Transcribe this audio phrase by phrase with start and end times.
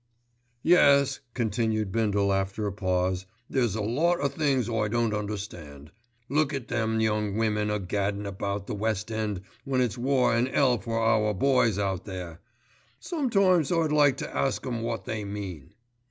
[0.63, 5.91] "Yes," continued Bindle after a pause, "there's a lot o' things I don't understand.
[6.27, 10.47] Look at them young women a gaddin' about the West End when it's war an'
[10.47, 12.39] 'ell for our boys out there.
[12.99, 15.75] Sometimes I'd like to ask 'em wot they mean."